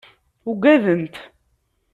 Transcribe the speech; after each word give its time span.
Ugadent. 0.49 1.15